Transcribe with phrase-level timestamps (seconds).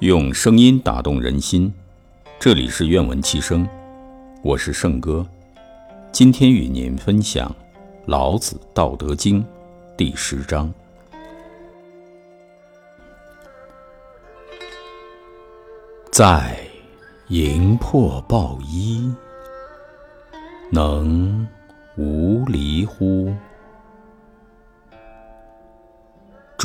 [0.00, 1.72] 用声音打动人心，
[2.38, 3.66] 这里是愿闻其声，
[4.42, 5.26] 我是圣哥，
[6.12, 7.48] 今天与您分享
[8.04, 9.42] 《老子·道德经》
[9.96, 10.72] 第十章：
[16.12, 16.58] 在
[17.28, 19.10] 营破抱衣，
[20.70, 21.48] 能
[21.96, 23.34] 无离乎？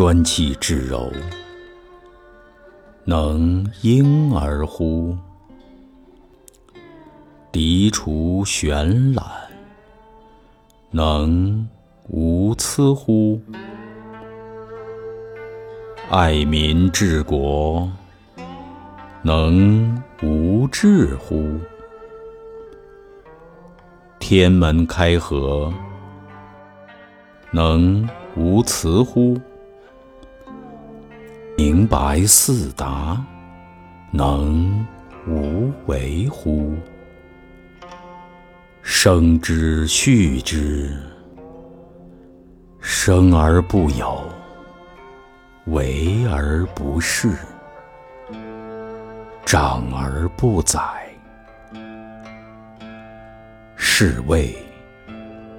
[0.03, 1.11] 专气致柔。
[3.05, 5.15] 能婴儿乎？
[7.51, 9.23] 涤除玄览，
[10.89, 11.69] 能
[12.09, 13.39] 无疵乎？
[16.09, 17.87] 爱民治国，
[19.21, 21.59] 能无智乎？
[24.17, 25.71] 天门开阖，
[27.51, 29.39] 能无雌乎？
[31.91, 33.21] 白四达，
[34.11, 34.87] 能
[35.27, 36.73] 无为乎？
[38.81, 40.97] 生之畜之，
[42.79, 44.23] 生而不有，
[45.65, 47.35] 为而不恃，
[49.45, 51.13] 长而不宰，
[53.75, 54.55] 是谓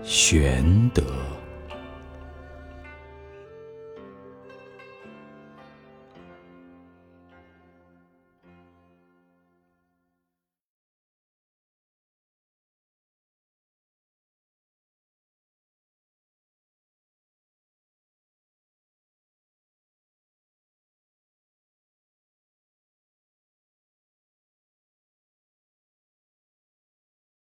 [0.02, 1.02] 玄德。